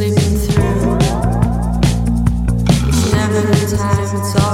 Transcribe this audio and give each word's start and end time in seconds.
sleeping 0.00 0.38
through. 0.38 0.96
It's 2.88 3.12
never 3.12 3.40
the 3.42 3.76
time, 3.76 4.16
it's 4.16 4.34
all. 4.42 4.49